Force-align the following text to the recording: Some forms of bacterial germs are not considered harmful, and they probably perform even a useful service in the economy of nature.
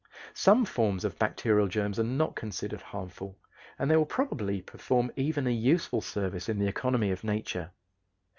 Some 0.33 0.65
forms 0.65 1.05
of 1.05 1.19
bacterial 1.19 1.67
germs 1.67 1.99
are 1.99 2.03
not 2.03 2.35
considered 2.35 2.81
harmful, 2.81 3.37
and 3.77 3.91
they 3.91 4.03
probably 4.05 4.59
perform 4.59 5.11
even 5.15 5.45
a 5.45 5.51
useful 5.51 6.01
service 6.01 6.49
in 6.49 6.57
the 6.57 6.67
economy 6.67 7.11
of 7.11 7.23
nature. 7.23 7.69